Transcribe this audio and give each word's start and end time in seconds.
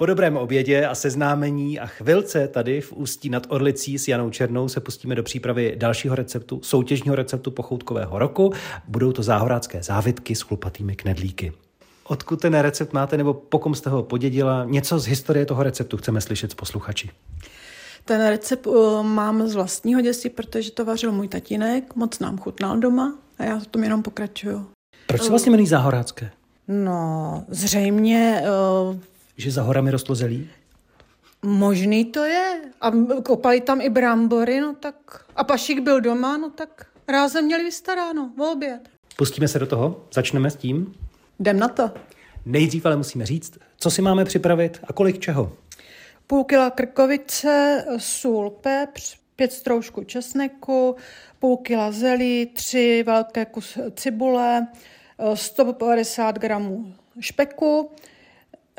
Po 0.00 0.06
dobrém 0.06 0.36
obědě 0.36 0.86
a 0.86 0.94
seznámení 0.94 1.80
a 1.80 1.86
chvilce 1.86 2.48
tady 2.48 2.80
v 2.80 2.92
Ústí 2.92 3.30
nad 3.30 3.46
Orlicí 3.48 3.98
s 3.98 4.08
Janou 4.08 4.30
Černou 4.30 4.68
se 4.68 4.80
pustíme 4.80 5.14
do 5.14 5.22
přípravy 5.22 5.74
dalšího 5.76 6.14
receptu, 6.14 6.60
soutěžního 6.62 7.16
receptu 7.16 7.50
pochoutkového 7.50 8.18
roku. 8.18 8.52
Budou 8.88 9.12
to 9.12 9.22
záhorácké 9.22 9.82
závitky 9.82 10.34
s 10.34 10.40
chlupatými 10.40 10.96
knedlíky. 10.96 11.52
Odkud 12.04 12.40
ten 12.40 12.54
recept 12.54 12.92
máte, 12.92 13.16
nebo 13.16 13.34
pokom 13.34 13.74
jste 13.74 13.90
ho 13.90 14.02
podědila? 14.02 14.64
Něco 14.64 14.98
z 14.98 15.06
historie 15.06 15.46
toho 15.46 15.62
receptu 15.62 15.96
chceme 15.96 16.20
slyšet 16.20 16.50
z 16.50 16.54
posluchači. 16.54 17.10
Ten 18.04 18.28
recept 18.28 18.66
uh, 18.66 19.02
mám 19.02 19.48
z 19.48 19.54
vlastního 19.54 20.00
dětství, 20.00 20.30
protože 20.30 20.70
to 20.70 20.84
vařil 20.84 21.12
můj 21.12 21.28
tatínek, 21.28 21.96
moc 21.96 22.18
nám 22.18 22.38
chutnal 22.38 22.76
doma 22.78 23.14
a 23.38 23.44
já 23.44 23.58
v 23.58 23.66
tom 23.66 23.84
jenom 23.84 24.02
pokračuju. 24.02 24.66
Proč 25.06 25.22
se 25.22 25.30
vlastně 25.30 25.50
jmenují 25.50 25.66
záhorácké? 25.66 26.30
No, 26.68 27.44
zřejmě 27.48 28.42
uh, 28.90 28.96
Že 29.40 29.50
za 29.50 29.62
horami 29.62 29.90
rostlo 29.90 30.14
zelí? 30.14 30.48
možný 31.42 32.04
to 32.04 32.24
je. 32.24 32.60
A 32.80 32.92
kopali 33.22 33.60
tam 33.60 33.80
i 33.80 33.88
brambory, 33.88 34.60
no 34.60 34.74
tak... 34.74 35.24
A 35.36 35.44
Pašik 35.44 35.80
byl 35.80 36.00
doma, 36.00 36.36
no 36.36 36.50
tak 36.50 36.86
rázem 37.08 37.44
měli 37.44 37.64
vystaráno, 37.64 38.32
v 38.36 38.40
oběd. 38.40 38.88
Pustíme 39.16 39.48
se 39.48 39.58
do 39.58 39.66
toho, 39.66 40.04
začneme 40.12 40.50
s 40.50 40.56
tím. 40.56 40.94
Jdem 41.38 41.58
na 41.58 41.68
to. 41.68 41.90
Nejdřív 42.46 42.86
ale 42.86 42.96
musíme 42.96 43.26
říct, 43.26 43.58
co 43.76 43.90
si 43.90 44.02
máme 44.02 44.24
připravit 44.24 44.80
a 44.84 44.92
kolik 44.92 45.18
čeho. 45.18 45.52
Půl 46.26 46.44
kila 46.44 46.70
krkovice, 46.70 47.84
sůl, 47.96 48.50
pepř, 48.50 49.18
pět 49.36 49.52
stroužků 49.52 50.04
česneku, 50.04 50.96
půl 51.38 51.56
kila 51.56 51.92
zelí, 51.92 52.46
tři 52.46 53.02
velké 53.06 53.44
kus 53.44 53.78
cibule, 53.94 54.66
150 55.34 56.38
gramů 56.38 56.94
špeku, 57.20 57.90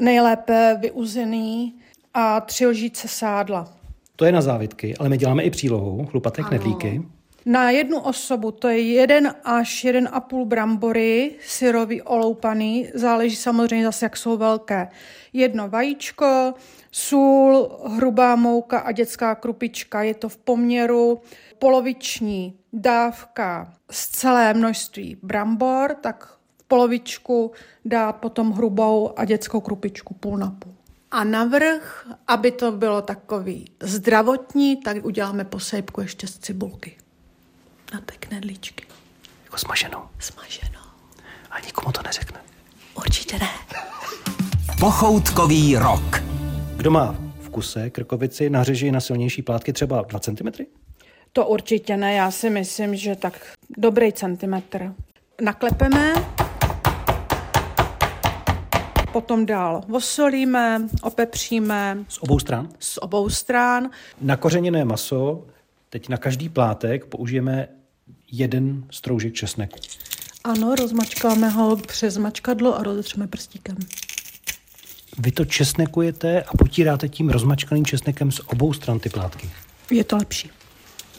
nejlépe 0.02 0.77
vyuzený 0.81 1.76
a 2.13 2.41
tři 2.41 2.68
lžíce 2.68 3.08
sádla. 3.08 3.73
To 4.16 4.26
je 4.26 4.31
na 4.31 4.41
závitky, 4.41 4.97
ale 4.97 5.09
my 5.09 5.17
děláme 5.17 5.44
i 5.44 5.50
přílohu, 5.50 6.06
chlupaté 6.06 6.44
knedlíky. 6.44 7.02
Na 7.45 7.70
jednu 7.70 8.00
osobu 8.00 8.52
to 8.52 8.67
je 8.67 8.81
jeden 8.81 9.36
až 9.44 9.84
jeden 9.84 10.09
a 10.12 10.19
půl 10.19 10.45
brambory, 10.45 11.31
syrový 11.45 12.02
oloupaný, 12.02 12.88
záleží 12.94 13.36
samozřejmě 13.36 13.86
zase, 13.86 14.06
jak 14.06 14.17
jsou 14.17 14.38
velké. 14.38 14.88
Jedno 15.34 15.69
vajíčko, 15.69 16.53
sůl, 16.92 17.80
hrubá 17.88 18.36
mouka 18.36 18.80
a 18.80 18.92
dětská 18.92 19.36
krupička. 19.36 20.03
Je 20.03 20.14
to 20.14 20.30
v 20.30 20.38
poměru 20.38 21.22
poloviční 21.59 22.59
dávka 22.73 23.73
z 23.92 24.08
celé 24.08 24.53
množství 24.53 25.17
brambor, 25.23 25.95
tak 26.02 26.34
polovičku 26.72 27.52
dát 27.86 28.14
potom 28.14 28.52
hrubou 28.52 29.19
a 29.19 29.25
dětskou 29.25 29.61
krupičku 29.61 30.14
půl 30.14 30.38
na 30.38 30.55
půl. 30.59 30.73
A 31.11 31.23
navrch, 31.23 32.08
aby 32.28 32.52
to 32.52 32.72
bylo 32.72 33.02
takový 33.02 33.72
zdravotní, 33.83 34.78
tak 34.78 35.05
uděláme 35.05 35.44
posejpku 35.44 36.02
ještě 36.02 36.28
z 36.28 36.39
cibulky 36.39 36.97
na 37.94 38.00
té 38.00 38.13
knedlíčky. 38.19 38.86
Jako 39.44 39.58
smaženou. 39.58 40.00
Smaženou. 40.19 40.88
A 41.52 41.59
nikomu 41.59 41.91
to 41.91 42.02
neřekne. 42.03 42.39
Určitě 42.97 43.39
ne. 43.39 43.50
Pochoutkový 44.80 45.78
rok. 45.78 46.23
Kdo 46.75 46.91
má 46.91 47.16
v 47.39 47.50
kuse 47.50 47.89
krkovici, 47.89 48.50
nařeží 48.50 48.91
na 48.91 49.00
silnější 49.00 49.41
plátky 49.41 49.73
třeba 49.73 50.02
2 50.02 50.19
cm? 50.19 50.63
To 51.33 51.47
určitě 51.47 51.97
ne, 51.97 52.13
já 52.13 52.31
si 52.31 52.50
myslím, 52.50 52.95
že 52.95 53.16
tak 53.16 53.33
dobrý 53.78 54.13
centimetr. 54.13 54.94
Naklepeme, 55.41 56.13
potom 59.14 59.45
dál 59.45 59.84
osolíme, 59.92 60.81
opepříme 61.02 61.98
Z 62.08 62.17
obou 62.22 62.40
stran. 62.40 62.70
z 62.80 62.98
obou 63.02 63.30
stran. 63.30 63.90
Nakořeněné 64.22 64.86
maso, 64.86 65.45
teď 65.90 66.09
na 66.09 66.18
každý 66.18 66.50
plátek 66.50 67.06
použijeme 67.06 67.68
jeden 68.31 68.84
stroužek 68.91 69.34
česneku. 69.34 69.80
Ano, 70.44 70.75
rozmačkáme 70.75 71.50
ho 71.50 71.78
přes 71.78 72.18
mačkadlo 72.18 72.78
a 72.80 72.84
rozetřeme 72.84 73.28
prstíkem. 73.28 73.75
Vy 75.18 75.31
to 75.31 75.46
česnekujete 75.46 76.41
a 76.44 76.58
potíráte 76.58 77.09
tím 77.09 77.30
rozmačkaným 77.30 77.85
česnekem 77.85 78.31
z 78.31 78.40
obou 78.46 78.74
stran 78.74 79.00
ty 79.00 79.09
plátky. 79.09 79.50
Je 79.91 80.03
to 80.03 80.18
lepší. 80.18 80.50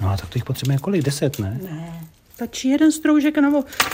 No 0.01 0.09
a 0.09 0.17
tak 0.17 0.29
to 0.29 0.39
jich 0.39 0.45
potřebujeme 0.45 0.79
kolik? 0.81 1.03
Deset, 1.03 1.39
ne? 1.39 1.61
Ne. 1.63 2.09
Stačí 2.35 2.69
jeden 2.69 2.93
stroužek 2.93 3.39
na, 3.39 3.53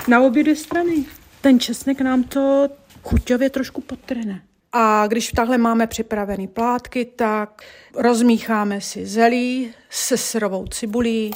na 0.08 0.20
obě 0.20 0.42
dvě 0.42 0.56
strany. 0.56 1.04
Ten 1.40 1.60
česnek 1.60 2.00
nám 2.00 2.22
to 2.24 2.68
chuťově 3.02 3.50
trošku 3.50 3.80
potrhne. 3.80 4.42
A 4.72 5.06
když 5.06 5.32
takhle 5.32 5.58
máme 5.58 5.86
připravený 5.86 6.48
plátky, 6.48 7.04
tak 7.04 7.62
rozmícháme 7.94 8.80
si 8.80 9.06
zelí 9.06 9.70
se 9.90 10.16
syrovou 10.16 10.66
cibulí. 10.66 11.30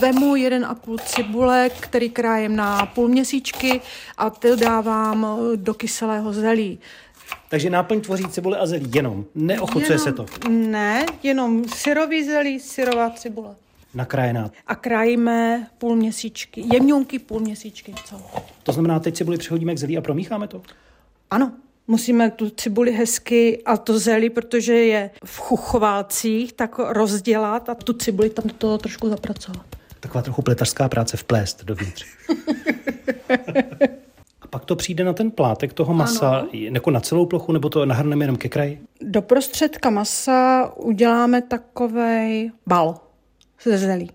Vemu 0.00 0.36
jeden 0.36 0.64
a 0.64 0.74
půl 0.74 0.98
cibule, 0.98 1.70
který 1.80 2.10
krájem 2.10 2.56
na 2.56 2.86
půl 2.86 3.08
měsíčky 3.08 3.80
a 4.18 4.30
ty 4.30 4.56
dávám 4.56 5.38
do 5.56 5.74
kyselého 5.74 6.32
zelí. 6.32 6.78
Takže 7.48 7.70
náplň 7.70 8.00
tvoří 8.00 8.24
cibule 8.24 8.58
a 8.58 8.66
zelí 8.66 8.90
jenom. 8.94 9.24
Neochocuje 9.34 9.98
se 9.98 10.12
to. 10.12 10.26
Ne, 10.48 11.06
jenom 11.22 11.68
syrový 11.68 12.24
zelí, 12.24 12.60
syrová 12.60 13.10
cibule. 13.10 13.54
Nakrájená. 13.94 14.50
A 14.66 14.74
krájíme 14.74 15.66
půl 15.78 15.96
měsíčky, 15.96 16.64
jemňonky 16.72 17.18
půl 17.18 17.40
měsíčky. 17.40 17.94
Co? 18.04 18.20
To 18.62 18.72
znamená, 18.72 19.00
teď 19.00 19.14
cibuli 19.16 19.36
přihodíme 19.38 19.74
k 19.74 19.78
zelí 19.78 19.98
a 19.98 20.00
promícháme 20.00 20.48
to? 20.48 20.62
Ano, 21.30 21.52
musíme 21.86 22.30
tu 22.30 22.50
cibuli 22.50 22.92
hezky 22.92 23.62
a 23.64 23.76
to 23.76 23.98
zelí, 23.98 24.30
protože 24.30 24.74
je 24.74 25.10
v 25.24 25.38
chuchovalcích, 25.40 26.52
tak 26.52 26.78
rozdělat 26.78 27.68
a 27.68 27.74
tu 27.74 27.92
cibuli 27.92 28.30
tam 28.30 28.44
do 28.48 28.54
toho 28.54 28.78
trošku 28.78 29.08
zapracovat. 29.08 29.66
Taková 30.00 30.22
trochu 30.22 30.42
pletařská 30.42 30.88
práce 30.88 31.16
vplést 31.16 31.64
dovnitř. 31.64 32.06
a 34.42 34.46
pak 34.50 34.64
to 34.64 34.76
přijde 34.76 35.04
na 35.04 35.12
ten 35.12 35.30
plátek 35.30 35.72
toho 35.72 35.94
masa, 35.94 36.30
Ano. 36.30 36.48
jako 36.52 36.90
na 36.90 37.00
celou 37.00 37.26
plochu, 37.26 37.52
nebo 37.52 37.68
to 37.68 37.86
nahrneme 37.86 38.22
jenom 38.24 38.36
ke 38.36 38.48
kraji? 38.48 38.80
Do 39.00 39.22
prostředka 39.22 39.90
masa 39.90 40.70
uděláme 40.76 41.42
takovej 41.42 42.50
bal 42.66 43.00
ze 43.62 43.78
zelí. 43.78 44.10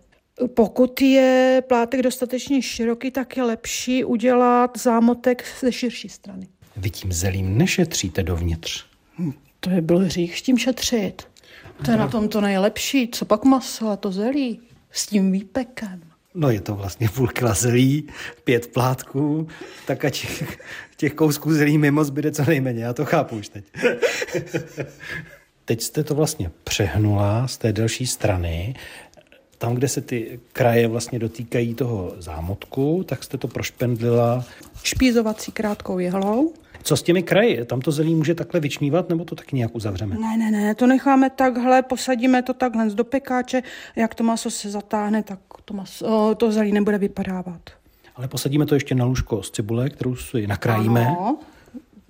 Pokud 0.53 1.01
je 1.01 1.63
plátek 1.67 2.01
dostatečně 2.01 2.61
široký, 2.61 3.11
tak 3.11 3.37
je 3.37 3.43
lepší 3.43 4.03
udělat 4.03 4.77
zámotek 4.77 5.45
ze 5.59 5.71
širší 5.71 6.09
strany. 6.09 6.47
Vy 6.77 6.89
tím 6.89 7.11
zelím 7.11 7.57
nešetříte 7.57 8.23
dovnitř. 8.23 8.85
To 9.59 9.69
je 9.69 9.81
byl 9.81 9.99
hřích 9.99 10.39
s 10.39 10.41
tím 10.41 10.57
šetřit. 10.57 11.27
To 11.85 11.91
je 11.91 11.97
na 11.97 12.07
tom 12.07 12.29
to 12.29 12.41
nejlepší. 12.41 13.09
Co 13.11 13.25
pak 13.25 13.45
maso 13.45 13.87
a 13.87 13.95
to 13.95 14.11
zelí 14.11 14.59
s 14.91 15.07
tím 15.07 15.31
výpekem. 15.31 16.01
No 16.35 16.49
je 16.49 16.61
to 16.61 16.75
vlastně 16.75 17.09
půl 17.09 17.27
kila 17.27 17.53
zelí, 17.53 18.07
pět 18.43 18.67
plátků, 18.67 19.47
tak 19.87 20.05
ať 20.05 20.21
těch, 20.21 20.57
těch 20.97 21.13
kousků 21.13 21.53
zelí 21.53 21.77
mimo 21.77 22.03
zbyde 22.03 22.31
co 22.31 22.43
nejméně, 22.45 22.83
já 22.83 22.93
to 22.93 23.05
chápu 23.05 23.35
už 23.35 23.49
teď. 23.49 23.65
teď 25.65 25.81
jste 25.81 26.03
to 26.03 26.15
vlastně 26.15 26.51
přehnula 26.63 27.47
z 27.47 27.57
té 27.57 27.73
delší 27.73 28.07
strany, 28.07 28.75
tam, 29.63 29.75
kde 29.75 29.87
se 29.87 30.01
ty 30.01 30.39
kraje 30.53 30.87
vlastně 30.87 31.19
dotýkají 31.19 31.73
toho 31.73 32.13
zámotku, 32.17 33.03
tak 33.07 33.23
jste 33.23 33.37
to 33.37 33.47
prošpendlila. 33.47 34.45
Špízovací 34.83 35.51
krátkou 35.51 35.99
jehlou. 35.99 36.53
Co 36.83 36.97
s 36.97 37.03
těmi 37.03 37.23
kraji? 37.23 37.65
Tam 37.65 37.81
to 37.81 37.91
zelí 37.91 38.15
může 38.15 38.35
takhle 38.35 38.59
vyčnívat, 38.59 39.09
nebo 39.09 39.25
to 39.25 39.35
tak 39.35 39.51
nějak 39.51 39.75
uzavřeme? 39.75 40.15
Ne, 40.15 40.37
ne, 40.37 40.51
ne, 40.51 40.75
to 40.75 40.87
necháme 40.87 41.29
takhle, 41.29 41.81
posadíme 41.81 42.41
to 42.41 42.53
takhle 42.53 42.89
do 42.89 43.03
pekáče, 43.03 43.63
jak 43.95 44.15
to 44.15 44.23
maso 44.23 44.49
se 44.51 44.69
zatáhne, 44.69 45.23
tak 45.23 45.39
to, 45.65 45.73
maso, 45.73 46.35
to 46.35 46.51
zelí 46.51 46.71
nebude 46.71 46.97
vypadávat. 46.97 47.61
Ale 48.15 48.27
posadíme 48.27 48.65
to 48.65 48.75
ještě 48.75 48.95
na 48.95 49.05
lůžko 49.05 49.43
z 49.43 49.51
cibule, 49.51 49.89
kterou 49.89 50.15
si 50.15 50.47
nakrájíme. 50.47 51.07
Ano. 51.07 51.37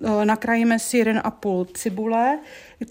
E, 0.03 0.25
Nakrájíme 0.25 0.79
si 0.79 0.97
jeden 0.97 1.21
a 1.23 1.31
půl 1.31 1.65
cibule, 1.65 2.39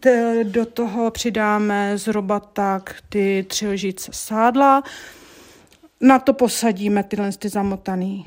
T- 0.00 0.44
do 0.44 0.66
toho 0.66 1.10
přidáme 1.10 1.98
zhruba 1.98 2.40
tak 2.40 2.96
ty 3.08 3.46
tři 3.48 3.68
lžíce 3.68 4.10
sádla, 4.14 4.82
na 6.00 6.18
to 6.18 6.32
posadíme 6.32 7.02
tyhle 7.02 7.32
ty 7.32 7.48
zamotaný 7.48 8.24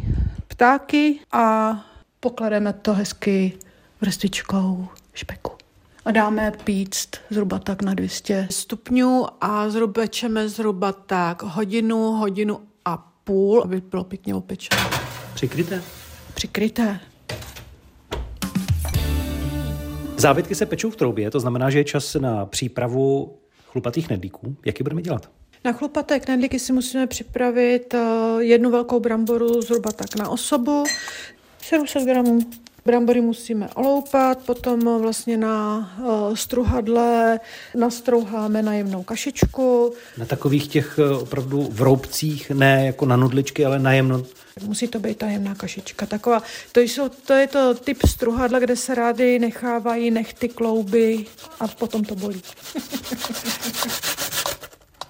ptáky 0.48 1.20
a 1.32 1.76
poklademe 2.20 2.74
to 2.74 2.94
hezky 2.94 3.54
vrstvičkou 4.02 4.88
špeku. 5.14 5.52
A 6.06 6.12
dáme 6.12 6.52
píct 6.64 7.10
zhruba 7.30 7.60
tak 7.60 7.82
na 7.82 7.94
200 7.94 8.48
stupňů 8.52 9.26
a 9.42 9.70
zhruba 9.70 9.94
pečeme 9.94 10.50
zhruba 10.50 10.92
tak 10.92 11.44
hodinu, 11.44 11.98
hodinu 11.98 12.60
a 12.86 12.98
půl, 13.24 13.62
aby 13.64 13.82
bylo 13.82 14.04
pěkně 14.04 14.36
opečené. 14.36 14.82
Přikryté. 15.34 15.82
Přikryté. 16.34 17.00
Závětky 20.18 20.56
se 20.56 20.66
pečou 20.66 20.90
v 20.90 20.96
troubě, 20.96 21.32
to 21.32 21.40
znamená, 21.40 21.70
že 21.70 21.80
je 21.80 21.84
čas 21.84 22.16
na 22.16 22.46
přípravu 22.46 23.38
chlupatých 23.66 24.08
knedlíků. 24.08 24.56
Jak 24.66 24.80
je 24.80 24.84
budeme 24.84 25.02
dělat? 25.02 25.30
Na 25.66 25.72
chlupaté 25.72 26.20
knedlíky 26.20 26.60
si 26.60 26.74
musíme 26.74 27.08
připravit 27.08 27.94
eh, 27.94 28.00
jednu 28.40 28.72
velkou 28.72 29.00
bramboru 29.00 29.62
zhruba 29.62 29.92
tak 29.92 30.16
na 30.16 30.30
osobu, 30.30 30.84
700 31.62 32.04
gramů 32.04 32.40
Brambory 32.86 33.22
musíme 33.22 33.70
oloupat, 33.74 34.38
potom 34.46 35.02
vlastně 35.02 35.38
na 35.38 35.78
uh, 36.00 36.36
struhadle 36.36 37.40
nastrouháme 37.76 38.62
na 38.62 38.74
jemnou 38.74 39.04
kašičku. 39.04 39.94
Na 40.18 40.26
takových 40.26 40.68
těch 40.68 41.00
uh, 41.00 41.22
opravdu 41.22 41.68
vroubcích, 41.72 42.52
ne 42.52 42.86
jako 42.86 43.06
na 43.06 43.16
nudličky, 43.16 43.66
ale 43.66 43.80
na 43.80 43.94
jemno. 43.94 44.24
Musí 44.64 44.88
to 44.88 45.00
být 45.00 45.18
ta 45.18 45.28
jemná 45.28 45.56
kašička. 45.56 46.06
Taková, 46.06 46.42
to, 46.72 46.80
jsou, 46.80 47.10
to 47.10 47.34
je 47.34 47.48
to 47.48 47.74
typ 47.74 47.98
struhadla, 48.08 48.60
kde 48.60 48.76
se 48.76 48.96
rády 48.96 49.40
nechávají 49.40 50.12
nechty, 50.12 50.50
klouby 50.50 51.26
a 51.60 51.68
potom 51.68 52.04
to 52.04 52.16
bolí. 52.16 52.42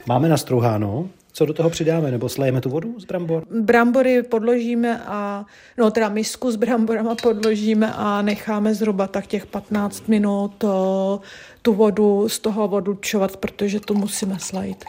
Máme 0.06 0.30
nastrouháno. 0.30 1.10
Co 1.38 1.46
do 1.46 1.54
toho 1.54 1.70
přidáme? 1.70 2.12
Nebo 2.12 2.30
slejeme 2.30 2.62
tu 2.62 2.70
vodu 2.70 3.00
z 3.00 3.06
brambor? 3.06 3.46
Brambory 3.62 4.24
podložíme 4.24 5.04
a, 5.06 5.46
no 5.78 5.92
teda 5.92 6.10
misku 6.10 6.52
s 6.52 6.56
bramborama 6.56 7.16
podložíme 7.16 7.94
a 7.94 8.22
necháme 8.22 8.76
zhruba 8.76 9.08
tak 9.08 9.28
těch 9.28 9.46
15 9.46 10.08
minut 10.08 10.52
to, 10.58 11.20
tu 11.62 11.74
vodu 11.74 12.30
z 12.30 12.40
toho 12.40 12.68
odlučovat, 12.68 13.38
protože 13.38 13.80
to 13.80 13.94
musíme 13.94 14.40
slejt. 14.40 14.86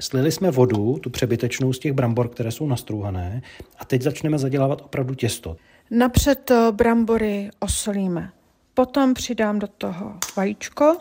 Slili 0.00 0.32
jsme 0.32 0.50
vodu, 0.50 0.98
tu 0.98 1.10
přebytečnou 1.10 1.72
z 1.72 1.78
těch 1.78 1.92
brambor, 1.92 2.28
které 2.28 2.50
jsou 2.50 2.66
nastrouhané, 2.66 3.42
a 3.78 3.84
teď 3.84 4.02
začneme 4.02 4.38
zadělávat 4.38 4.80
opravdu 4.84 5.14
těsto. 5.14 5.56
Napřed 5.90 6.50
eh, 6.50 6.72
brambory 6.72 7.50
osolíme. 7.58 8.30
Potom 8.74 9.14
přidám 9.14 9.58
do 9.58 9.66
toho 9.66 10.14
vajíčko, 10.36 10.96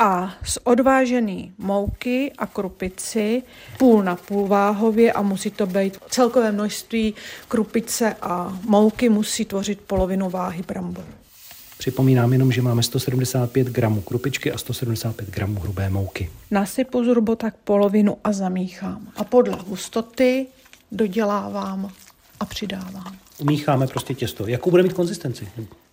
a 0.00 0.34
z 0.44 0.58
odvážený 0.64 1.52
mouky 1.58 2.32
a 2.38 2.46
krupici 2.46 3.42
půl 3.78 4.02
na 4.02 4.16
půl 4.16 4.46
váhově 4.46 5.12
a 5.12 5.22
musí 5.22 5.50
to 5.50 5.66
být 5.66 5.98
celkové 6.10 6.52
množství 6.52 7.14
krupice 7.48 8.16
a 8.22 8.58
mouky 8.64 9.08
musí 9.08 9.44
tvořit 9.44 9.80
polovinu 9.80 10.30
váhy 10.30 10.62
brambor. 10.62 11.04
Připomínám 11.78 12.32
jenom, 12.32 12.52
že 12.52 12.62
máme 12.62 12.82
175 12.82 13.66
gramů 13.66 14.00
krupičky 14.00 14.52
a 14.52 14.58
175 14.58 15.30
gramů 15.30 15.60
hrubé 15.60 15.90
mouky. 15.90 16.30
Nasypu 16.50 17.04
zhruba 17.04 17.36
tak 17.36 17.54
polovinu 17.64 18.16
a 18.24 18.32
zamíchám. 18.32 19.08
A 19.16 19.24
podle 19.24 19.58
hustoty 19.66 20.46
dodělávám 20.92 21.90
a 22.40 22.44
přidávám. 22.44 23.16
Umícháme 23.40 23.86
prostě 23.86 24.14
těsto. 24.14 24.46
Jakou 24.46 24.70
bude 24.70 24.82
mít 24.82 24.92
konzistenci? 24.92 25.48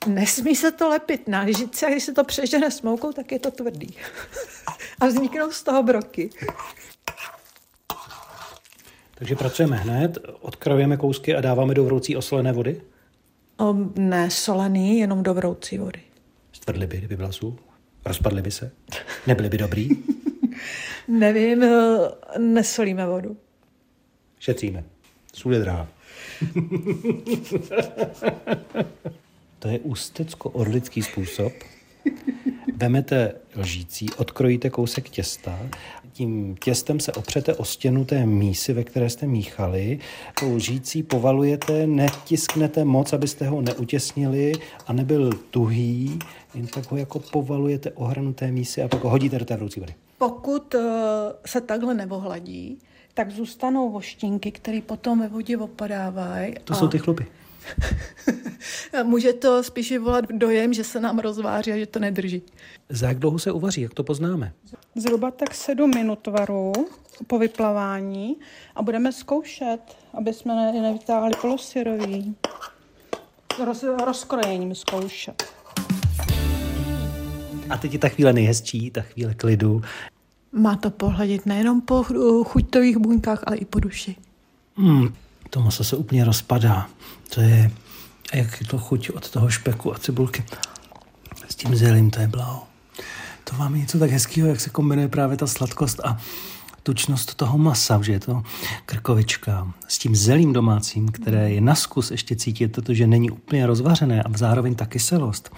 Nesmí 0.08 0.56
se 0.56 0.72
to 0.72 0.90
lepit 0.90 1.28
na 1.28 1.42
lžici 1.42 1.86
a 1.86 1.90
když 1.90 2.04
se 2.04 2.14
to 2.14 2.24
přežene 2.24 2.72
s 2.72 2.82
moukou, 2.82 3.12
tak 3.12 3.32
je 3.32 3.40
to 3.40 3.52
tvrdý. 3.52 3.88
a 5.00 5.08
vzniknou 5.08 5.52
z 5.52 5.64
toho 5.64 5.84
broky. 5.84 6.30
Takže 9.16 9.36
pracujeme 9.36 9.78
hned, 9.78 10.18
odkrajujeme 10.42 10.98
kousky 10.98 11.36
a 11.36 11.42
dáváme 11.42 11.74
do 11.74 11.84
vroucí 11.84 12.16
osolené 12.16 12.54
vody? 12.54 12.82
O, 13.58 13.76
ne 13.96 14.32
solený, 14.32 15.00
jenom 15.00 15.24
do 15.24 15.34
vroucí 15.34 15.78
vody. 15.78 16.02
Stvrdly 16.52 16.88
by, 16.88 16.98
kdyby 16.98 17.18
byla 17.18 17.32
sůl? 17.32 17.56
Rozpadly 18.06 18.42
by 18.42 18.52
se? 18.52 18.72
Nebyly 19.28 19.50
by 19.50 19.58
dobrý? 19.58 19.90
Nevím, 21.08 21.66
nesolíme 22.38 23.06
vodu. 23.06 23.38
Šetříme. 24.40 24.84
Sůl 25.34 25.54
je 25.54 25.60
drahá. 25.60 25.88
to 29.60 29.68
je 29.68 29.80
ústecko-orlický 29.80 31.04
způsob. 31.04 31.54
Vemete 32.75 33.36
lžící, 33.56 34.10
odkrojíte 34.18 34.69
kousek 34.69 35.10
těsta, 35.10 35.60
tím 36.18 36.56
těstem 36.56 37.00
se 37.00 37.12
opřete 37.12 37.56
o 37.56 37.66
stěnu 37.66 38.06
té 38.06 38.25
mísy, 38.25 38.74
ve 38.74 38.84
které 38.84 39.10
jste 39.10 39.28
míchali. 39.28 40.00
Tou 40.40 40.56
lžící 40.56 41.04
povalujete, 41.04 41.88
netisknete 41.88 42.86
moc, 42.86 43.13
abyste 43.13 43.48
ho 43.48 43.62
neutěsnili 43.62 44.54
a 44.88 44.94
nebyl 44.94 45.30
tuhý, 45.52 46.20
jen 46.56 46.68
tak 46.68 46.92
ho 46.92 46.98
jako 46.98 47.20
povalujete 47.20 47.92
o 47.92 48.12
té 48.36 48.52
mísy 48.52 48.81
a 48.81 48.88
pak 48.88 49.04
ho 49.04 49.10
hodíte 49.10 49.40
do 49.40 49.46
té 49.46 49.56
vroucí 49.56 49.80
vody. 49.80 49.94
Pokud 50.18 50.75
uh, 50.75 50.81
se 51.46 51.62
takhle 51.62 51.94
nevohladí, 51.94 52.78
tak 53.18 53.31
zůstanou 53.31 53.92
voštinky, 53.92 54.52
které 54.52 54.81
potom 54.81 55.19
ve 55.19 55.28
vodě 55.28 55.58
opadávají. 55.58 56.56
To 56.64 56.74
a... 56.74 56.75
jsou 56.75 56.88
ty 56.88 57.00
chlupy. 57.00 57.25
Může 59.04 59.34
to 59.34 59.64
spíš 59.64 59.92
vyvolat 59.92 60.25
dojem, 60.31 60.74
že 60.74 60.84
se 60.84 61.00
nám 61.00 61.19
rozváří 61.19 61.72
a 61.72 61.78
že 61.78 61.86
to 61.86 62.00
nedrží. 62.00 62.42
Za 62.90 63.08
jak 63.08 63.19
dlouho 63.19 63.40
se 63.40 63.52
uvaří? 63.52 63.81
Jak 63.81 63.94
to 63.94 64.04
poznáme? 64.04 64.54
Zhruba 64.96 65.31
tak 65.31 65.56
sedm 65.56 65.90
minut 65.96 66.28
varu 66.28 66.74
po 67.28 67.40
vyplavání 67.40 68.36
a 68.75 68.81
budeme 68.81 69.12
zkoušet, 69.12 69.80
aby 70.13 70.34
jsme 70.34 70.56
ne, 70.56 70.81
nevytáhli 70.81 71.31
polosyrový. 71.42 72.36
Roz, 73.66 73.84
rozkrojením 74.06 74.75
zkoušet. 74.75 75.44
A 77.70 77.78
teď 77.78 77.94
je 77.94 78.00
ta 78.00 78.10
chvíle 78.10 78.34
nejhezčí, 78.34 78.92
ta 78.92 79.02
chvíle 79.02 79.34
klidu. 79.34 79.81
Má 80.57 80.75
to 80.75 80.89
pohledit 80.89 81.45
nejenom 81.45 81.81
po 81.81 82.04
chuťových 82.44 82.98
buňkách, 82.98 83.44
ale 83.45 83.57
i 83.57 83.65
po 83.65 83.80
duši. 83.80 84.15
Hmm, 84.77 85.13
to 85.50 85.62
maso 85.62 85.83
se 85.83 85.95
úplně 85.95 86.25
rozpadá. 86.25 86.89
To 87.33 87.42
je, 87.42 87.71
jak 88.33 88.62
je 88.62 88.68
to 88.68 88.77
chuť 88.77 89.09
od 89.09 89.30
toho 89.30 89.50
špeku 89.50 89.95
a 89.95 89.98
cibulky. 89.98 90.44
S 91.50 91.56
tím 91.56 91.75
zelím 91.75 92.12
to 92.12 92.19
je 92.19 92.27
blaho. 92.27 92.63
To 93.44 93.56
vám 93.56 93.74
je 93.75 93.81
něco 93.81 94.00
tak 94.00 94.12
hezkého, 94.12 94.48
jak 94.48 94.59
se 94.59 94.69
kombinuje 94.69 95.07
právě 95.07 95.38
ta 95.38 95.48
sladkost 95.48 96.00
a 96.00 96.18
tučnost 96.83 97.36
toho 97.36 97.57
masa, 97.57 98.01
že 98.01 98.12
je 98.12 98.19
to 98.19 98.44
krkovička 98.86 99.74
s 99.88 99.98
tím 99.98 100.15
zelím 100.15 100.53
domácím, 100.53 101.07
které 101.07 101.51
je 101.51 101.62
na 101.62 101.75
zkus 101.75 102.12
ještě 102.12 102.36
cítit, 102.36 102.68
protože 102.68 103.07
není 103.07 103.31
úplně 103.31 103.68
rozvařené 103.68 104.24
a 104.24 104.38
zároveň 104.38 104.75
ta 104.75 104.86
kyselost. 104.86 105.51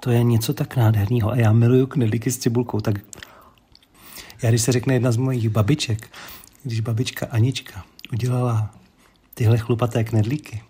To 0.00 0.10
je 0.10 0.22
něco 0.22 0.54
tak 0.54 0.76
nádherného 0.76 1.30
a 1.30 1.36
já 1.36 1.52
miluju 1.52 1.86
knedlíky 1.86 2.30
s 2.30 2.38
cibulkou, 2.38 2.80
tak 2.80 2.94
já 4.42 4.48
když 4.50 4.62
se 4.62 4.72
řekne 4.72 4.94
jedna 4.94 5.12
z 5.12 5.16
mojich 5.16 5.48
babiček, 5.48 6.08
když 6.64 6.80
babička 6.80 7.26
Anička 7.30 7.84
udělala 8.12 8.70
tyhle 9.34 9.58
chlupaté 9.58 10.04
knedlíky, 10.04 10.62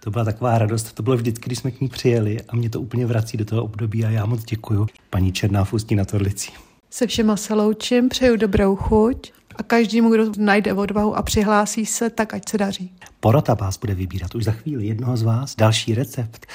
to 0.00 0.10
byla 0.10 0.24
taková 0.24 0.58
radost. 0.58 0.92
To 0.92 1.02
bylo 1.02 1.16
vždycky, 1.16 1.46
když 1.46 1.58
jsme 1.58 1.70
k 1.70 1.80
ní 1.80 1.88
přijeli 1.88 2.40
a 2.48 2.56
mě 2.56 2.70
to 2.70 2.80
úplně 2.80 3.06
vrací 3.06 3.36
do 3.36 3.44
toho 3.44 3.64
období 3.64 4.04
a 4.04 4.10
já 4.10 4.26
moc 4.26 4.44
děkuju 4.44 4.86
paní 5.10 5.32
Černá 5.32 5.64
Fustí 5.64 5.94
na 5.94 6.04
Torlicí. 6.04 6.52
Se 6.90 7.06
všema 7.06 7.36
se 7.36 7.54
loučím, 7.54 8.08
přeju 8.08 8.36
dobrou 8.36 8.76
chuť 8.76 9.32
a 9.56 9.62
každému, 9.62 10.10
kdo 10.10 10.32
najde 10.38 10.72
odvahu 10.72 11.16
a 11.16 11.22
přihlásí 11.22 11.86
se, 11.86 12.10
tak 12.10 12.34
ať 12.34 12.48
se 12.48 12.58
daří. 12.58 12.92
Porota 13.20 13.54
vás 13.54 13.78
bude 13.78 13.94
vybírat 13.94 14.34
už 14.34 14.44
za 14.44 14.52
chvíli 14.52 14.86
jednoho 14.86 15.16
z 15.16 15.22
vás. 15.22 15.56
Další 15.56 15.94
recept. 15.94 16.46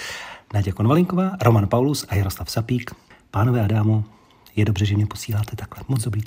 Naděja 0.53 0.73
Konvalinková, 0.73 1.31
Roman 1.41 1.67
Paulus 1.67 2.05
a 2.09 2.15
Jaroslav 2.15 2.51
Sapík. 2.51 2.91
Pánové 3.31 3.61
a 3.61 3.67
dámo, 3.67 4.03
je 4.55 4.65
dobře, 4.65 4.85
že 4.85 4.95
mě 4.95 5.05
posíláte 5.05 5.55
takhle. 5.55 5.83
Moc 5.87 6.03
dobrý 6.03 6.21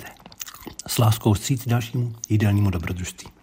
S 0.87 0.97
láskou 0.97 1.35
stříc 1.35 1.67
dalšímu 1.67 2.15
jídelnímu 2.29 2.69
dobrodružství. 2.69 3.38